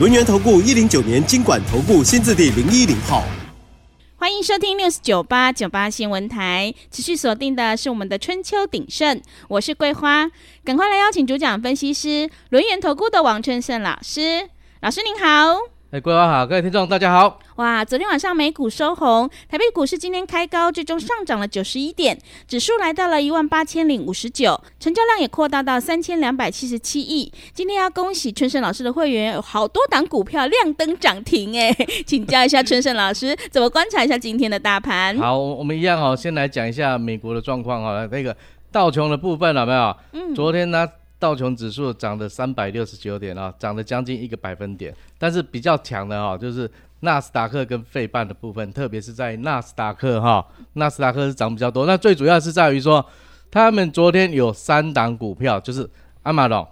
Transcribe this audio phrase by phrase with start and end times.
[0.00, 3.22] 轮源投顾一零九年经管投顾新字第零一零号。
[4.16, 10.30] 欢迎收听 News 九八九八新闻台，持续锁定的是我们的春秋鼎盛，我是桂花，
[10.64, 14.48] 赶快来邀请主讲分析师轮源投顾的王春盛老师，
[14.80, 15.79] 老师您好。
[15.92, 17.40] 哎，各位好，各位听众大家好。
[17.56, 22.16] 哇，昨天晚上美股收红，台北股市今天开高，最终上涨了九十一点，
[22.46, 27.32] 指数来到了一万八千零五十九，成交量也扩大到三千两百七十七亿。
[27.52, 31.76] 今天要恭喜春盛老师的会员，有好多档股票亮灯涨停哎，
[32.06, 35.18] 请教一下春盛老师，怎么观察一下今天的大盘？
[35.18, 38.36] 好，我们一样哦，先来讲一下美国的状况哈，那个
[38.70, 39.96] 道琼的部分有没有？
[40.12, 40.88] 嗯，昨天呢？
[41.20, 44.92] 道琼指数涨了三百六十九点啊，涨了将近一个百分点。
[45.18, 46.68] 但是比较强的哈，就是
[47.00, 51.84] 纳斯达克跟费半的部分，特别是在纳斯达克哈，纳斯达克是涨比较多。
[51.84, 53.04] 那最主要是在于说，
[53.50, 55.88] 他们昨天有三档股票，就是
[56.22, 56.66] 阿马逊、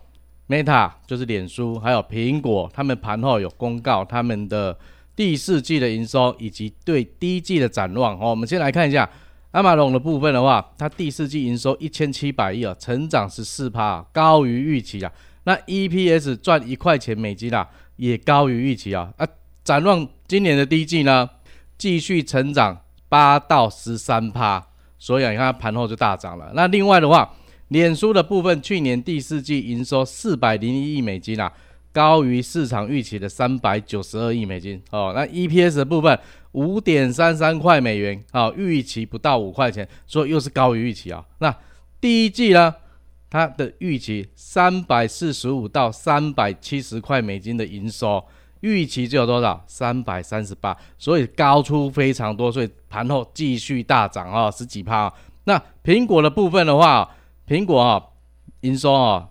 [0.49, 4.77] Meta，就是脸书，还有苹果，他们盘后有公告他们的
[5.15, 8.19] 第四季的营收以及对第一季的展望。
[8.19, 9.09] 哦，我们先来看一下。
[9.53, 15.11] 亚马逊的部分的话，它第四季营收一千七百亿啊，成长十四趴，高于预期啊。
[15.45, 19.11] 那 EPS 赚一块钱美金啊，也高于预期啊。
[19.17, 19.27] 啊，
[19.65, 21.29] 展望今年的第一季呢，
[21.79, 24.63] 继续成长八到十三趴，
[24.99, 26.53] 所以啊你看它盘后就大涨了。
[26.55, 27.35] 那另外的话，
[27.69, 31.51] 脸书的部分去年第四季营收四百零一亿美金啊。
[31.99, 36.17] 高于市场预期的三百九十二亿美金哦，那 EPS 的部分
[36.53, 41.25] 五点三三块美元哦，预期不到五块钱，所以又是高于预期啊、哦。
[41.41, 41.53] 那
[42.01, 42.73] 第一季呢，
[43.29, 48.25] 它的预期三百四十五到三百七十块美金的营收，
[48.61, 49.65] 预期就有多少？
[49.67, 55.13] 三百三十八，所以高出非常多，所以盘后继续大涨啊、哦，十几趴、哦。
[55.43, 57.11] 那苹果的部分的话，
[57.49, 58.07] 苹果啊、哦，
[58.61, 59.29] 营收啊、哦。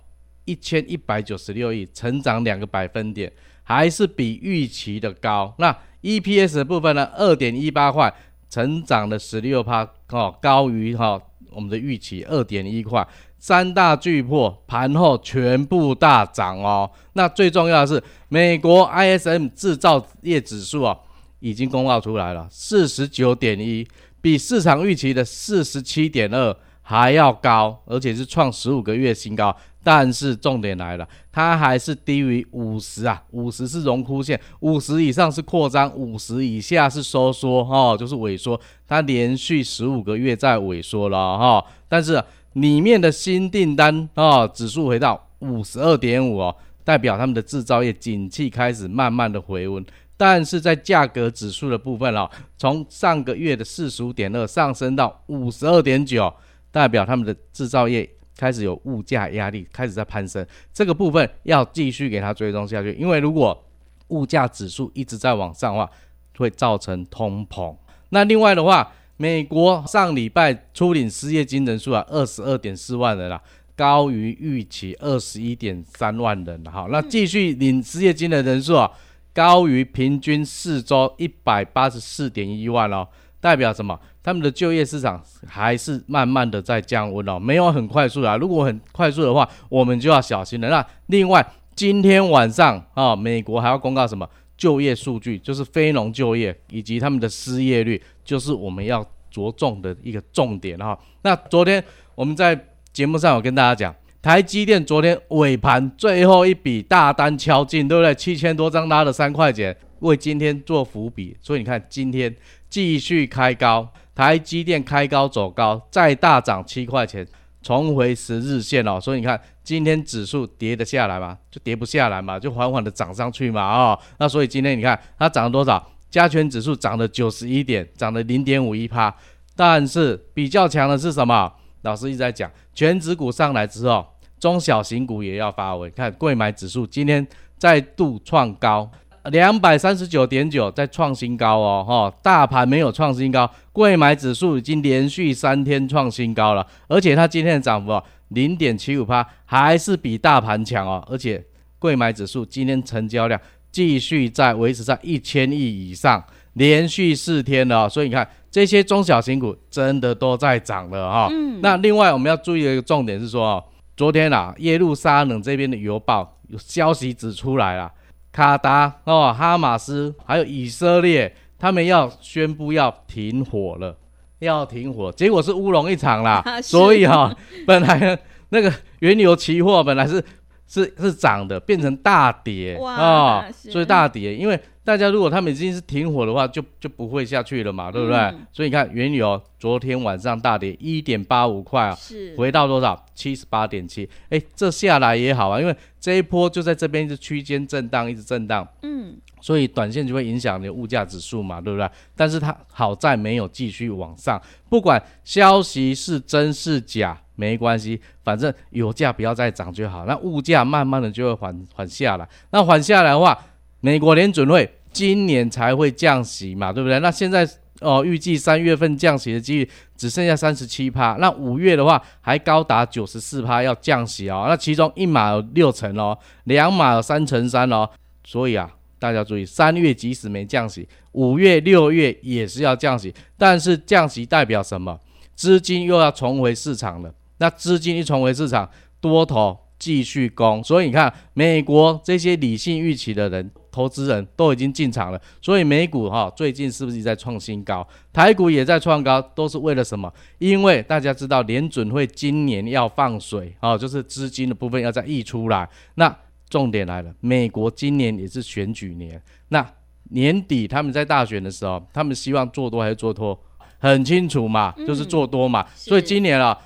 [0.47, 3.31] 一千一百九十六亿，成长两个百分点，
[3.61, 5.53] 还是比预期的高。
[5.59, 7.03] 那 EPS 的部分呢？
[7.15, 8.11] 二点一八块，
[8.49, 11.21] 成长了十六趴，哦，高于哈、哦、
[11.51, 13.05] 我们的预期二点一块。
[13.39, 16.89] 三大巨破盘后全部大涨哦。
[17.13, 20.97] 那最重要的是，美国 ISM 制造业指数啊，
[21.39, 23.87] 已经公告出来了，四十九点一，
[24.21, 26.55] 比市场预期的四十七点二
[26.89, 29.53] 还要高，而且是创十五个月新高。
[29.83, 38.57] 但是重点来了，它还是低于五十啊，五十是荣枯线，五十以上是扩张，五十以下是收缩，哈、哦，就是萎缩。
[38.87, 41.65] 它连续十五个月在萎缩了，哈、哦。
[41.89, 46.55] 但是里面的新订单啊、哦，指数回到五十二点五哦，
[46.85, 49.85] 代表他们的制造业景气开始慢慢的回温。
[50.15, 56.33] 但是在价格指数的部分哦，从上个月的四十五点二上升到五十二点九，
[56.77, 58.07] 代表他们的制造业。
[58.39, 63.65] 开始有物价压力，开始在攀升，这个部分要继续给它追踪下去，因为如果
[64.09, 65.89] 物价指数一直在往上的话，
[66.37, 67.75] 会造成通膨。
[68.09, 73.41] 那另外的话，美国上礼拜初领失业金人数啊，二十二点四万人啊，
[73.75, 76.63] 高于预期二十一点三万人。
[76.65, 78.91] 好，那继续领失业金的人数啊，
[79.33, 83.07] 高于平均四周一百八十四点一万哦。
[83.39, 83.99] 代表什么？
[84.27, 88.35] 他们的就业市场还是慢慢的在降温哦，没有很快速啊。
[88.35, 90.67] 如果很快速的话，我们就要小心了。
[90.67, 91.41] 那另外，
[91.73, 95.39] 今天晚上啊，美国还要公告什么就业数据？
[95.39, 99.01] 就是非农就业以及他们的失业率，就是我们要
[99.31, 100.99] 着重的一个重点哈。
[101.21, 101.81] 那昨天
[102.13, 108.13] 我们在节目上有跟大家讲，台积电昨天尾盘最后一笔大单敲进，对不对？
[108.13, 111.35] 七千多张拉了三块钱，为今天做伏笔。
[111.41, 112.35] 所以你看今天。
[112.69, 117.25] 继续开高，台积电开高走高，再大涨七块钱，
[117.61, 118.99] 重回十日线哦。
[118.99, 121.37] 所以你看，今天指数跌得下来吗？
[121.49, 123.61] 就跌不下来嘛，就缓缓的涨上去嘛。
[123.61, 125.81] 哦，那所以今天你看它涨了多少？
[126.11, 129.15] 加权指数涨了九十一点，涨了零点五一趴。
[129.55, 131.49] 但是比较强的是什么？
[131.83, 134.05] 老师一直在讲，全指股上来之后，
[134.37, 135.89] 中小型股也要发威。
[135.91, 137.25] 看贵买指数今天
[137.57, 138.91] 再度创高。
[139.31, 151.43] 两百三十九点九在创新高哦，哈，大盘没有创新高，贵买指数已经连续三天创新高了，而且它今天的涨幅零点七五趴，还是比大盘强哦，而且
[151.79, 153.39] 贵买指数今天成交量
[153.71, 156.23] 继续在维持在一千亿以上，
[156.53, 161.27] 连续四天了，所以你看这些中小型股真的都在涨了哈。
[161.31, 161.59] 嗯。
[161.61, 163.63] 那另外我们要注意的一个重点是说哦，
[163.95, 167.91] 昨天啊，耶路撒冷这边的邮报有消息指出来了，
[168.37, 173.97] 卡达哦、哈马斯还有以色列，他们要宣布要停火了，
[174.37, 176.41] 要停火，结果是乌龙一场啦。
[176.45, 178.19] 啊、所以哈、哦，本来
[178.49, 180.23] 那个原油期货本来是。
[180.69, 188.17] 是是涨的，变成大跌啊、哦，所以大跌，因为大家如果他们已经是停火的话，就就不会下去了嘛，对不对？
[188.17, 193.05] 嗯、所以你看原油昨天晚上大跌一点八五块啊，是回到多少？
[193.13, 194.09] 七十八点七。
[194.29, 201.89] 哎，这下来也好啊，因为这一波就在这边是区间震荡，一直震荡，嗯，所以短线就会影响你的物价指数嘛，对不对？
[202.15, 207.19] 但是它好在没有继续往上，不管消息是真是假。
[207.35, 210.05] 没关系，反正油价不要再涨就好。
[210.05, 212.27] 那物价慢慢的就会缓缓下来。
[212.51, 213.37] 那缓下来的话，
[213.79, 216.99] 美国联准会今年才会降息嘛，对不对？
[216.99, 217.47] 那现在
[217.81, 221.15] 哦，预计三月份降息的几率只剩下三十七趴。
[221.19, 224.47] 那五月的话还高达九十四趴要降息哦。
[224.49, 227.87] 那其中一码有六成哦，两码有三成三哦。
[228.23, 228.67] 所以啊，
[228.97, 233.13] 大家注意，三月即使没降息，五月、六月也是要降息。
[233.37, 234.99] 但是降息代表什么？
[235.35, 237.13] 资金又要重回市场了。
[237.37, 238.67] 那资金一重回市场，
[238.99, 247.87] 多头继续攻，所以你看，美国这些理性预期的人，投资人都已经进场了，所以美股哈最近是不是在创新高？
[248.11, 250.11] 台股也在创高，都是为了什么？
[250.39, 255.69] 因为大家知道联准会今年要放水啊，就是资金的部分要再溢出来。
[255.93, 256.13] 那
[256.49, 259.63] 重点来了，美国今年也是选举年，那
[260.09, 263.39] 年底他们在大选的时候，他们希望做多还是做多？
[263.77, 265.63] 很清楚嘛，就是做多嘛。
[265.75, 266.57] 所以今年啊。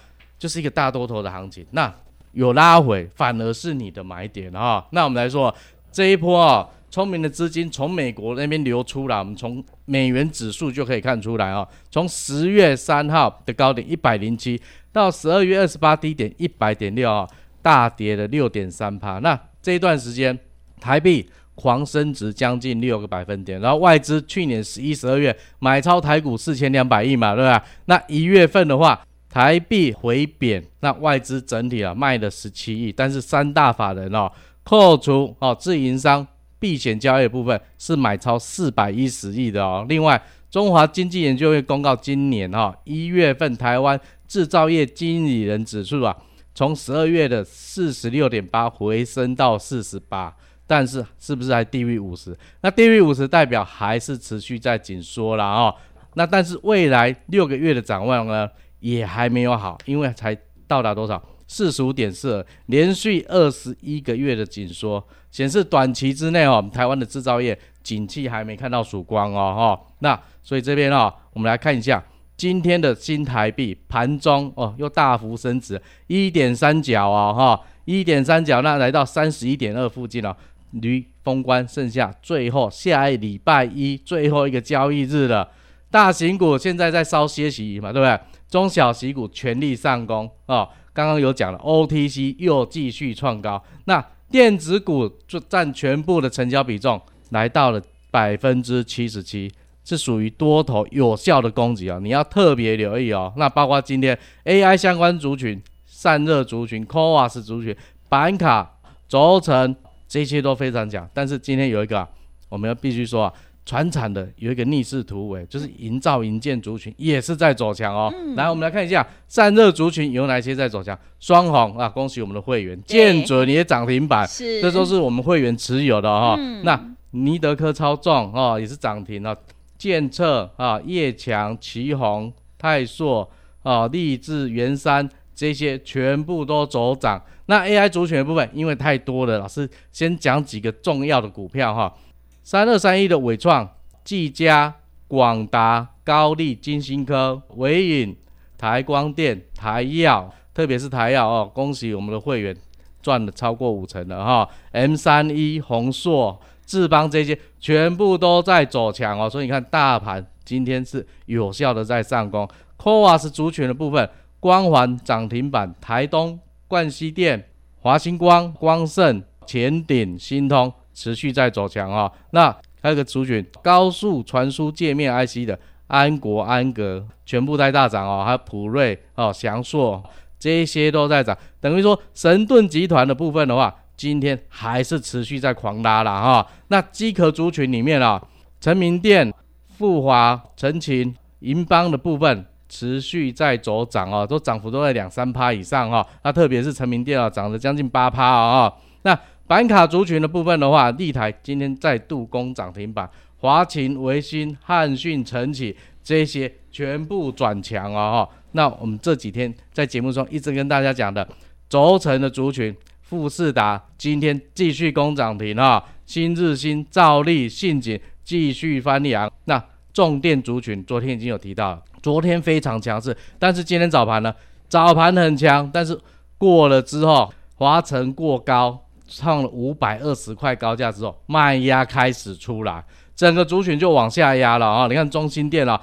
[0.41, 1.93] 就是一个大多头的行情，那
[2.31, 4.85] 有拉回，反而是你的买点啊、哦。
[4.89, 5.53] 那我们来说
[5.91, 11.67] 这一波啊、哦，聪明的资金从美国那边流出来，我们从美元指数就可以看出来啊、哦。
[11.89, 14.61] 从十月三号的高点一百零七，
[14.91, 17.27] 到十二月二十八低点一百点六啊，
[17.61, 19.19] 大跌了六点三趴。
[19.19, 20.37] 那这一段时间，
[20.79, 27.63] 台币狂升值将近六个百分点，然后外资去年十一、十二月买超台股四千两百亿嘛，对吧？
[27.85, 29.01] 那一月份的话。
[29.33, 34.29] 台币回贬，那外资整体啊卖了十七亿，但是三大法人哦，
[34.65, 36.27] 扣除哦自营商
[36.61, 39.83] 避险交易部分是买超四百一十亿的哦。
[39.89, 40.21] 另外，
[40.51, 46.15] 中华经济研究院公告，今年哈一月份台湾制造业经理人指数啊，
[46.53, 50.33] 从十二月的四十六点八回升到四十八，
[50.67, 52.37] 但是是不是还低于五十？
[52.61, 55.73] 那低于五十代表还是持续在紧缩了哦。
[56.13, 58.47] 那但是未来六个月的展望呢？
[58.81, 60.35] 也还没有好，因为才
[60.67, 61.21] 到达多少
[61.53, 72.01] 四十五点四，连续二十一个月的紧缩，显示短期之内哦，台湾的制造业景气还没看到曙光哦哈、那所以这边哦，我们来看一下
[72.37, 80.37] 今天的新台币盘中哦，又大幅升值一点三角啊哈，一点三角那来到三十一点二附近了、哦，
[80.79, 85.51] 离封关剩下最后下一礼拜一最后一个交易日了，
[85.89, 88.17] 大型股现在在稍歇息嘛，对不对？
[88.49, 99.51] 中小型股全力上攻哦，刚刚有讲了，OTC 又继续创高，那电子股就占全部的成交比重来到了百分之七十七，
[99.83, 103.31] 是属于多头有效的攻击啊，你要特别留意哦。
[103.37, 107.75] 那包括今天 AI 相关族群、散热族群、CoWoS 族群、
[108.09, 109.75] 板卡、轴承
[110.07, 112.07] 这些都非常强，但是今天有一个
[112.49, 113.33] 我们要必须说啊。
[113.65, 118.11] 传产的有一个逆势突围，就是营造营建族群也是在走强哦。
[118.13, 120.97] 嗯、来，我们来看一下散热族群有哪些在走强。
[121.19, 126.35] 双红啊，恭喜我们的会员，建准也涨停板，是，这都是我们会员持有的哈、哦。
[126.39, 129.37] 嗯、那尼德科超重啊、哦，也是涨停了。
[129.77, 133.29] 建策啊，叶强、奇宏、泰硕
[133.63, 137.21] 啊，立志、元山这些全部都走涨。
[137.45, 141.93] 那 AI 族群的部分，因为太多了，老师先讲几个重要的股票哈。
[142.43, 143.69] 三二三一的伟创、
[144.03, 144.73] 技嘉、
[145.07, 148.17] 广达、高力、金星科、纬颖、
[148.57, 152.55] 台光电、台燿，特别是台燿哦，恭喜我们的会员
[153.01, 162.49] 赚了超过五成了哈、M 三一、宏硕、智邦这些全部都在走强哦，所以你看大盘今天是有效的在上攻。
[162.79, 167.49] CoWoS 族群的部分，光环涨停板，台东、冠西电、
[167.81, 170.73] 华星光、光盛、前鼎、新通。
[171.01, 180.03] 持续在走强啊、哦，那还有个族群高速传输界面 IC 的安国安格全部在大涨哦，还有普瑞哦、祥硕
[180.37, 186.47] 这些都在涨，等于说神盾集团的部分的话，今天还是持续在狂拉了哈。
[186.67, 188.21] 那机壳族群里面啊，
[188.59, 189.33] 成名电、
[189.75, 196.05] 富华、成勤、银邦的部分持续在走涨哦，都涨幅都在两三趴以上哈。
[196.23, 198.71] 那特别是成名电啊，涨了将近八趴啊。
[199.03, 199.17] 那
[199.51, 208.29] 板卡族群的部分的话，立台今天再度攻涨停板，华勤、维新、汉讯、晨起这些全部转强啊哈。
[208.53, 211.27] 那我们这几天在节目中一直跟大家讲的
[211.67, 219.29] 轴承的族群，富士达今天继续攻涨停啊，新日新、兆利、信景继续翻扬。
[219.43, 224.33] 那重电族群昨天已经有提到了，昨天非常强势，但是今天早盘呢，
[224.69, 225.99] 早盘很强，但是
[226.37, 234.87] 过了之后，华城过高，创了五百二十块高价之后，卖压开始出来，整个族群就往下压了啊！
[234.87, 235.79] 你看中兴电啊。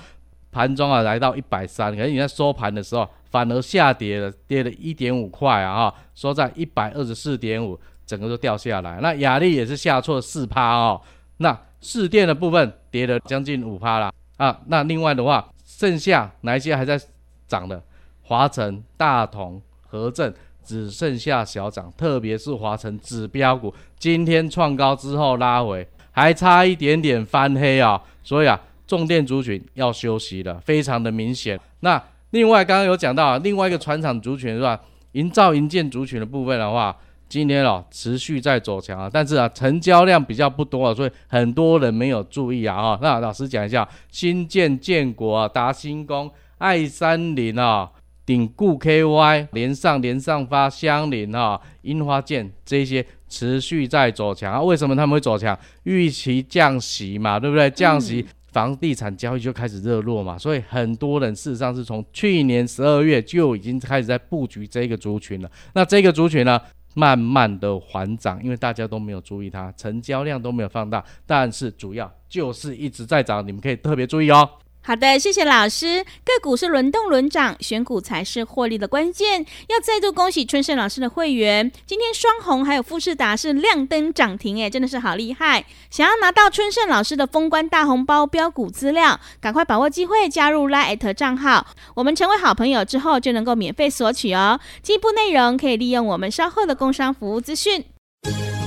[0.50, 8.98] 盘中啊，来到一百三，可是你在收盘的时候反而下跌了，跌了一点五块啊，哈，收在一百二十四点五，整个都掉下来。
[9.02, 11.00] 那亚力也是下挫四趴哦，
[11.36, 14.58] 那士电的部分跌了将近五趴啦啊。
[14.66, 16.98] 那另外的话，剩下哪一些还在
[17.46, 17.80] 涨的？
[18.22, 20.32] 华城、大同、和正
[20.68, 28.60] 只剩下小涨，特别是华晨指标股今天创高之后拉回，还差一点点翻黑啊，所以啊。
[28.88, 31.60] 重电族群要休息了，非常的明显。
[31.80, 34.80] 那另外刚刚有讲到啊另外一个船厂族群是吧？
[35.12, 36.96] 营造营建族群的部分的话，
[37.28, 42.98] 今天哦持续在走强啊，但是啊成交量比较不多啊，所以很多人没有注意啊哈。
[43.02, 47.90] 那老师讲一下，新建建国、达新工、爱三林啊、
[48.28, 54.60] 鼎固 KY、连上连上发、相邻哈、樱花剑这些持续在走强啊。
[54.60, 55.58] 为什么他们会走强？
[55.84, 57.70] 预期降息嘛，对不对？
[57.70, 58.20] 降息。
[58.20, 65.50] 嗯房地产交易就开始热络嘛，所以很多人事实上是从去年十二月就已经开始在布局这个族群了。
[65.74, 66.58] 那这个族群呢，
[66.94, 74.48] 慢慢的缓涨，因为大家都没有注意它，成交量都没有放大，但是主要就是一直在涨，你们可以特别注意哦。
[74.88, 76.02] 好的，谢谢老师。
[76.24, 79.44] 个股是轮动轮涨，选股才是获利的关键。
[79.68, 85.66] 要再度恭喜春盛老师的会员，今天双红还有富士达是亮灯涨停，哎，真的是好厉害！
[85.90, 94.58] 想要拿到春盛老师的封关大红包标股资料，赶快把握机会加入 LINE@ 账号，我们成为好朋友之后就能够免费索取哦。
[94.82, 97.84] 进一步内容可以利用我们稍后的工商服务资讯。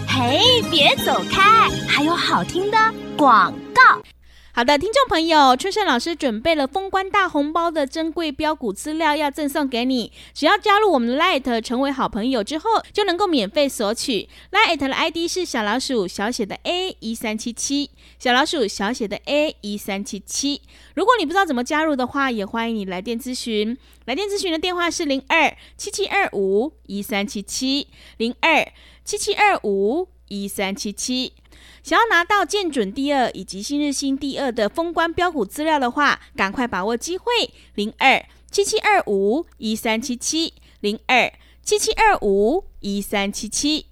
[0.08, 2.78] 嘿，别走开，还有好听的
[3.18, 4.00] 广告。
[4.54, 14.28] 好的，听众朋友，春盛老师准备了封关大红包的珍贵标股资料要赠送给你，只要加入我们的 Light 成为好朋友之后，就能够免费索取。
[14.52, 20.62] Light 的 ID 是小老鼠小写的 A 一三七七，小老鼠小写的 A 一三七七。
[20.96, 23.78] 如果你不知道怎么加入的话，也欢迎你来电咨询。
[24.04, 28.70] 来电咨询的电话是零二七七二五一三七七零二
[29.06, 31.32] 七七二五一三七七。
[31.84, 37.26] 想要拿到建准第二以及新日新第二的封关标股资料的话，赶快把握机会，
[37.74, 41.34] 零二七七二五一三七七零二
[41.64, 43.88] 七七二五一三七七。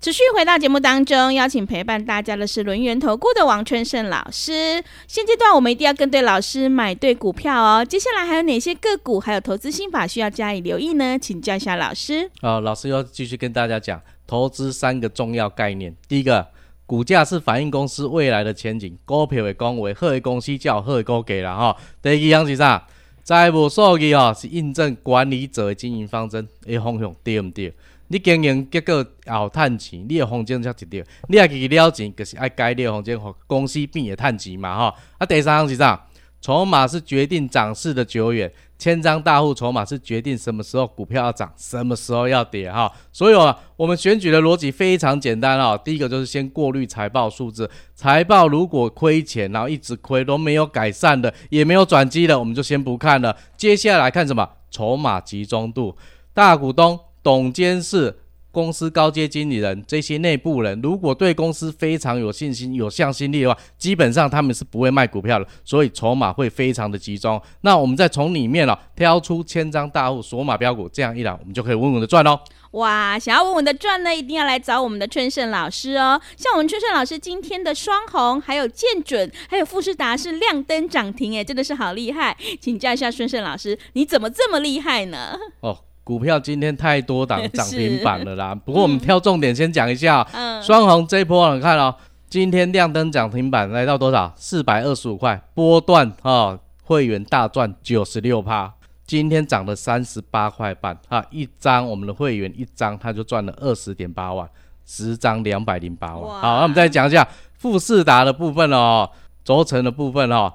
[0.00, 4.82] 持续回到节目当中，邀请陪伴大家的是轮源投顾的王春盛老师。
[5.08, 7.84] 现阶段我们一定要跟对老师，买对股票哦。
[7.84, 11.18] 接下来还有哪些个股，还有投资心法需要加以留意呢？
[11.18, 12.30] 请教一下老师。
[12.40, 15.96] 好，老师要继续跟大家讲投资三个重要概念。
[16.06, 16.46] 第一个。
[16.92, 21.74] 股价是反映公司未来的前景，股票的讲为好的公司才有好的股价啦哈。
[22.02, 22.86] 第二样是啥？
[23.24, 27.72] 财务数据哦，是印证管理者的经营方针的方向对不对？
[28.08, 31.02] 你经营结果后赚钱，你的方针才一对。
[31.30, 34.94] 你要去了钱，就是爱改你的方针，和公司变也赚钱嘛哈。
[35.16, 36.06] 啊，第三样是啥？
[36.42, 38.52] 筹码是决定涨势的久远。
[38.82, 42.92] 千张大户筹码是决定什么时候股票要涨，什么时候要跌哈。
[43.12, 45.78] 所以啊，我们选举的逻辑非常简单啊。
[45.78, 53.36] 第一个就是先过滤财报数字，财报如果亏钱，然后一直亏都没有改善的，也没有转机的，我们就先不看了。
[53.56, 54.48] 接下来看什么？
[54.68, 55.96] 筹码集中度，
[56.34, 58.18] 大股东、董监事。
[58.52, 67.40] 公司高阶经理人这些内部人，如果对公司非常有信心、有向心力的话，基本上他们是不会卖股票的，所以筹码会非常的集中。
[67.62, 72.38] 那我们再从里面哦挑出千张大户锁码标股，这样一来，我们就可以稳稳的赚喽。
[72.72, 76.20] 哇，想要稳稳的赚呢，一定要来找我们的春盛老师哦。
[76.36, 82.36] 像我们春盛老师今天的双红，还有建准，还有富士达是亮灯涨停，哎，真的是好厉害。
[82.60, 85.38] 请教一下春盛老师，你怎么这么厉害呢？
[85.60, 85.84] 哦。
[86.04, 90.26] 股票今天太多档涨停板了啦， 不过我们挑重点先讲一下，
[90.62, 91.94] 双红这一波你看哦，
[92.28, 94.32] 今天亮灯涨停板来到多少？
[94.36, 98.72] 四百二十五块，波段啊，会员大赚九十六趴，
[99.06, 104.48] 今天涨了三十八块半啊，一张我们的会员一张他就赚了二十点八万，
[104.84, 106.40] 十张两百零八万。
[106.40, 109.08] 好，那我们再讲一下富士达的部分哦，
[109.44, 110.52] 轴承的部分哦，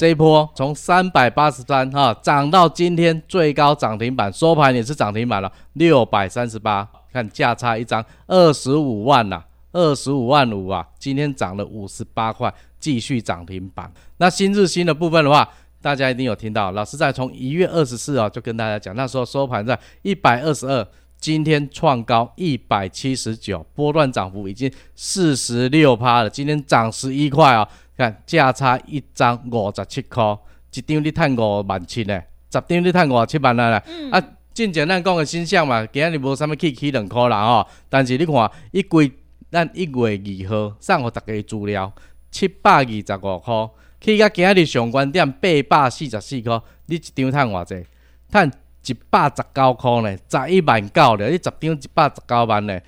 [0.00, 13.92] 这一波从三百八十三哈涨到今天最高涨停板，收盘也是涨停板了，六百三十八，看价差一张二十五万呐、啊，二十五万五啊，今天涨了五十八块，继续涨停板。
[14.16, 15.46] 那新日新的部分的话。
[15.82, 20.86] 大家一定有听到，老师在从一月二十四号就跟大家讲，那时候收盘在一百二十二，
[21.18, 26.28] 今天创高一百七十九，波段涨幅已经四十六趴了。
[26.28, 27.66] 今天涨十一块啊，
[28.00, 30.38] 看价差一张五十七块，
[30.72, 32.18] 一张你赚五万七呢，
[32.50, 33.82] 十张你赚五十七万了。
[33.86, 34.22] 嗯、啊，
[34.54, 39.12] 进前咱讲的现象嘛，今日无啥物起起两块啦吼，但是你看一季
[39.50, 41.92] 咱一月二号送互逐家资料，
[42.30, 43.70] 七百二十五块。
[44.00, 47.86] 去到今日上关点八百四十四块，你一张赚偌济？
[48.30, 48.50] 赚
[48.86, 51.28] 一百十九块呢，十一万九了。
[51.28, 52.80] 你十张一百十九万呢，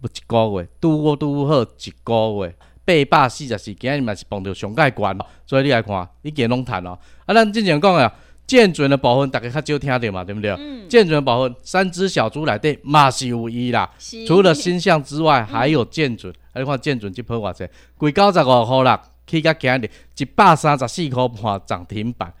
[0.00, 2.54] 不一个月，拄好拄好一个月，
[3.04, 5.16] 八百四十四，今日嘛是碰到上盖关，
[5.46, 6.98] 所以你来看，你见拢赚哦。
[7.26, 8.12] 啊，咱之前讲啊，
[8.46, 10.50] 建准的部分大家较少听到嘛，对不对？
[10.58, 10.88] 嗯。
[10.88, 13.88] 建准的部分，三只小猪内底嘛是有伊啦，
[14.26, 16.32] 除了鈊象之外，还有建准。
[16.52, 19.00] 啊，你看健准这波偌济，贵九十五块啦。
[19.26, 22.34] 去到今日一百三十四块半涨停板，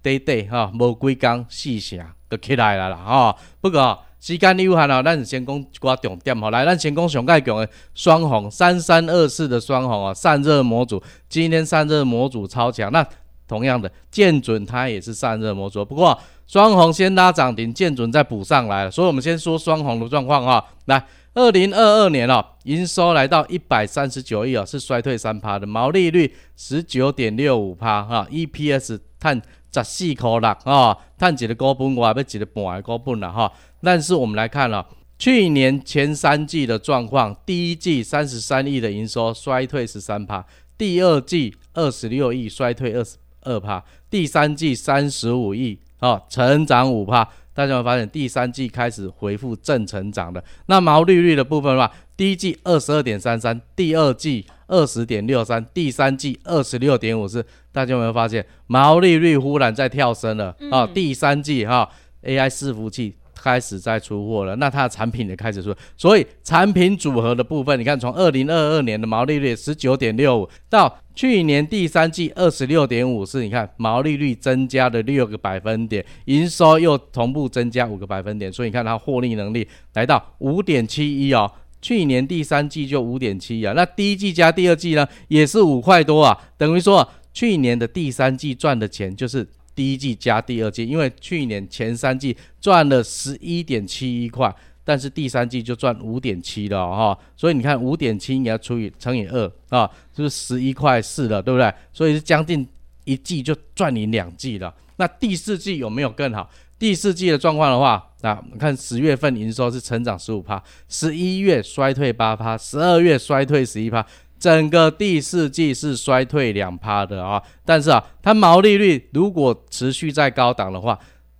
[0.00, 1.98] 短短哈无几工四成
[2.30, 3.36] 就起来啦啦哈。
[3.60, 6.50] 不过时间有限哦，咱先讲一寡重点吼。
[6.50, 12.90] 来，咱先讲上盖强的双鸿三三二四的双鸿啊，散热模组今天散热模组超强。
[12.90, 13.06] 那
[13.46, 18.90] 同样的建准它也是散热模组，不过双鸿先拉涨停，建准再补上来了。
[18.90, 20.64] 所以我们先说双鸿的状况哈。
[20.86, 21.04] 来。
[21.38, 33.52] 二零二二年哦，营收来到一百三十九亿哦，是衰退三趴的，毛利率十九点六五趴哈，EPS 赚十四块六啊，赚几个股本我还要几个半的股本了哈。
[33.82, 34.86] 但是我们来看了、哦、
[35.18, 40.44] 去年前三季的状况，第一季三十三亿的营收衰退十三趴，
[40.76, 47.28] 第二季二十六亿衰退二十二趴，第三季三十五亿啊，成长五趴。
[47.54, 57.42] 大家有发现第三季开始回复正成长的，那毛利率的部分的话，第一季二十二点三三，第二季二十点六三，第三季二十六点五四。
[57.72, 60.90] 大家有没有发现毛利率忽然在跳升了啊、哦？
[60.92, 61.88] 第三季哈、哦、
[62.24, 63.16] AI 伺服器。
[63.40, 89.46] 开始在出货了，那它的产品也开始出，所以产品组合的部分，你看从二零二二年的毛利率十九点六五，到去年第三季二十六点五四，你看毛利率增加了六个百分点，营收又同步增加五个百分点，所以你看它获利能力来到五点七一哦，去年第三季就五点七啊，那第一季加第二季呢也是五块多啊，等于说去年的第三季赚的钱就是。
[89.76, 101.72] 第一季加第二季，因为去年前三季赚了十一点七一块，但是第三季就赚五点七了哈，所以你看五点七你要除以乘以二啊，就是十一块四了，对不对？
[101.92, 102.66] 所以是将近
[103.04, 104.74] 一季就赚你两季了。
[104.96, 106.48] 那第四季有没有更好？
[106.78, 114.06] 第四季的状况的话，那我们看十月份营收是成长十五趴，十一月衰退八趴，十二月衰退十一趴。
[114.46, 120.96] 整个第四季是衰退两趴的啊，但是啊，它毛利率如果持续在高档的话，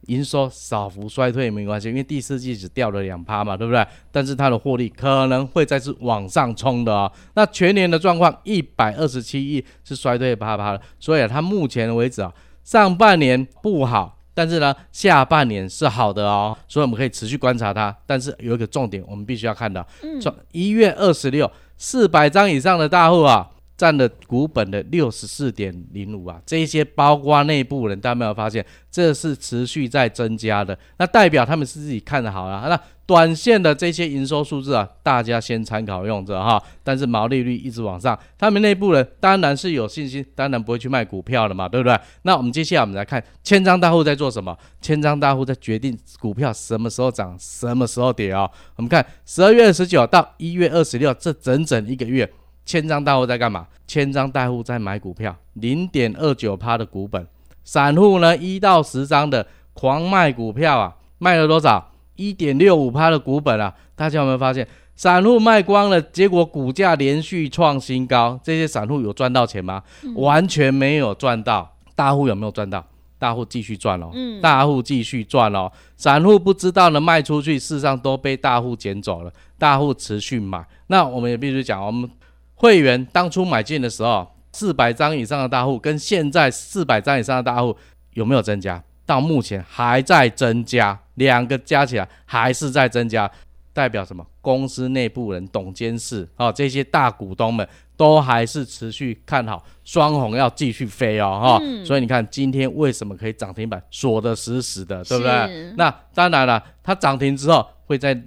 [0.08, 3.86] 营收小幅衰退没关系，因为第四季只掉了两趴嘛，对不对？
[4.10, 7.08] 但是它的获利可能会再次往上冲的啊。
[7.34, 17.96] 那全年的状况一百二十七亿是衰退八趴的，所以啊，它目前为止啊，上半年不好，但是呢，下半年是好的哦，所以我们可以持续观察它。
[18.04, 19.86] 但是有一个重点，我们必须要看到，
[20.20, 21.48] 从一月二十六。
[21.78, 32.66] 四百张以上的大户啊，占了股本的六十四点零五啊，这些包括内部人，大家没有发现，这是持续在增加的，那代表他们是自己看得好啊。
[32.68, 36.60] 那短线的这些营收数字啊，大家先参考用着哈。
[36.82, 41.96] 但是毛利率一直往上，他们内部人当然是有信心，当然不会去卖股票了嘛，对不对？
[42.22, 44.56] 那我们接下来我们来看千张大户在做什么？
[44.80, 48.50] 千张大户在决定股票什么时候涨，什么时候跌啊？
[48.76, 52.32] 我们看十二月二十九到一月二十六这整整一个月。
[52.66, 53.64] 千张大户在干嘛？
[53.86, 57.24] 千张大户在买股票，零点二九趴的股本。
[57.62, 61.92] 散户呢，一到十张的狂卖股票啊，卖了多少？
[62.16, 63.72] 一点六五趴的股本啊。
[63.94, 68.38] 大家有没有发现，散户卖光了，结果股价连续创新高。
[68.42, 69.82] 这些散户有赚到钱吗？
[70.02, 71.72] 嗯、完全没有赚到。
[71.94, 72.84] 大户有没有赚到？
[73.18, 74.10] 大户继续赚哦。
[74.12, 74.40] 嗯。
[74.40, 75.70] 大户继续赚哦。
[75.96, 79.32] 散户不知道呢，卖出去，事实上都被大户捡走了。
[79.56, 80.66] 大户持续买。
[80.88, 82.10] 那我们也必须讲，我们。
[82.56, 87.76] 会员当初买进的时候，四百张以上的大户跟现在四百张以上的大户
[88.14, 88.82] 有没有增加？
[89.06, 93.30] 到目前还在增加，两个加起来还是在增加。
[93.72, 94.26] 代表什么？
[94.40, 101.84] 公司内部人、董监事啊，这些大股东们都还是持续看好双红要继续飞哦，哈、嗯。
[101.84, 105.74] 所以你看今天为什么可以涨停板锁得死死的，对不对？
[105.76, 108.18] 那当然了，它涨停之后会再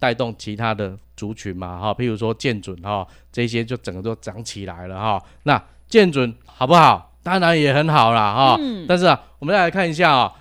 [0.00, 5.22] 带动其他的族群嘛，哈，譬如说建准哈，这些就整个都涨起来了哈。
[5.44, 7.12] 那建准好不好？
[7.22, 8.56] 当然也很好啦，哈。
[8.58, 10.32] 嗯、但是啊，我们再来看一下啊。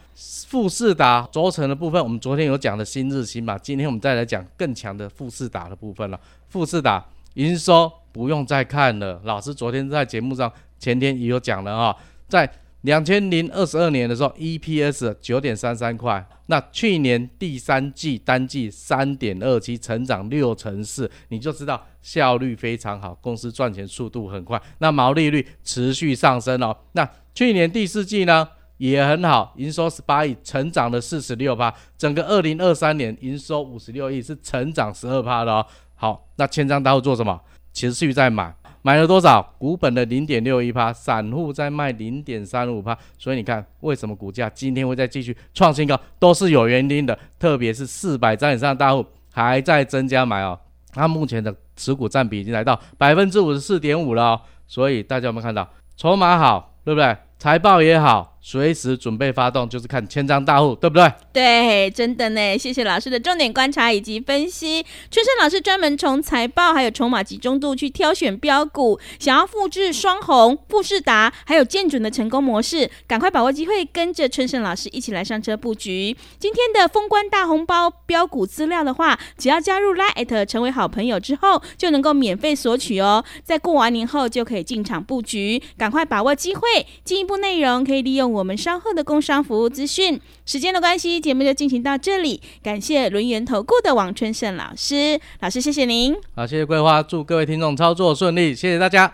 [0.48, 6.20] 富士达轴承的部分，我们昨天有讲的新日新嘛，今天我们再来讲更强的富士达的部分了。
[6.50, 11.96] 富士达营收不用再看了，老师昨天在节目上前天也有讲了啊，
[12.28, 12.50] 在
[12.82, 26.76] 两千零二十二年的时候，EPS 九点三三块，那去年第三季单季三点二七，成长六成四，你就知道效率非常好，公司赚钱速度很快，那毛利率持续上升哦。
[26.94, 28.48] 那去年第四季呢？
[28.78, 31.74] 也很好，营收十八亿，成长了四十六趴。
[31.98, 35.66] 整个二零二三年营收五十六亿，是成长十二趴的哦。
[35.96, 37.38] 好，那千张大户做什么？
[37.74, 39.42] 持续在买，买了多少？
[39.58, 42.98] 股本的零点六一趴，散户在卖零点三五趴。
[43.18, 47.18] 所以你看，为什么股价今天会再继续创新高，都是有原因的。
[47.38, 50.58] 特别是四百张以上大户还在增加买哦。
[50.94, 54.42] 它目前的持股占比已经来到百分之五十四点五了哦。
[54.66, 57.16] 所以大家有没有看到，筹码好，对不对？
[57.38, 61.14] 财报也好，随时准备发动，就是看千张大户，对不对？
[61.32, 62.58] 对，真的呢。
[62.58, 64.84] 谢谢老师的重点观察以及分析。
[65.12, 76.18] 春盛老师专门从财报还有筹码集中度去挑选标股，想要复制双红、富士达还有建准的成功模式，赶快把握机会，跟着春盛老师一起来上车布局。
[76.40, 83.24] 今天的封关大红包标股资料的话，只要加入 Line@ 成为好朋友之后，就能够免费索取哦。
[83.44, 86.62] 在过完年后就可以进场布局，赶快把握机会。
[87.04, 90.20] 进一步内容可以利用我们稍后的工商服务资讯。
[90.46, 92.42] 时间的关系，节目就进行到这里。
[92.64, 96.16] 感谢轮源投顾的王春盛老师，老师谢谢您。
[96.36, 99.14] 好，谢谢桂花，祝各位听众操作顺利，谢谢大家。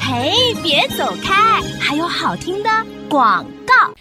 [0.00, 0.32] 嘿，
[0.62, 2.70] 别走开，还有好听的
[3.08, 3.94] 广告。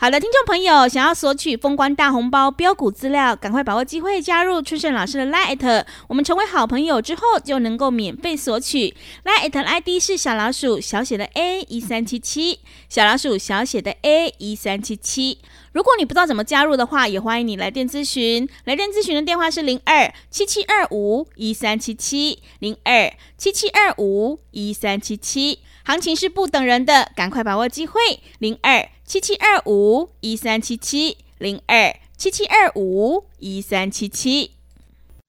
[0.00, 8.94] 好的，听众朋友，想要索取封关大红包标股资料，赶快把握机会加入春盛老师的 Line，我们成为好朋友之后就能够免费索取。
[9.24, 15.40] Line 的 ID 是小老鼠小写的 A 一三七七，小老鼠小写的 A 一三七七。
[15.72, 18.48] 如果你不知道怎么加入的话，也欢迎你来电咨询。
[18.66, 25.58] 来电咨询的电话是零二七七二五一三七七零二七七二五一三七七。
[25.84, 28.00] 行情是不等人的，赶快把握机会。
[28.38, 28.88] 零二。
[29.08, 34.50] 七七二五一三七七零二七七二五一三七七。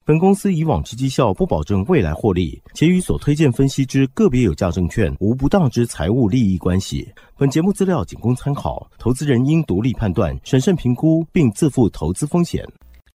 [0.03, 7.07] 本公司以往之绩效不保证未来获利，且与所推荐分析之个别有价证券无不当之财务利益关系。
[7.37, 12.67] 本节目资料仅供参考，投资人应独立判断、审慎评估，并自负投资风险。